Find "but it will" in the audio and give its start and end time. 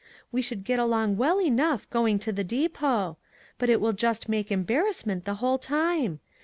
3.59-3.93